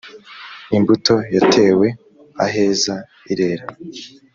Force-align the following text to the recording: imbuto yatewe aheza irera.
imbuto 0.77 1.15
yatewe 1.35 1.87
aheza 2.45 2.95
irera. 3.31 3.65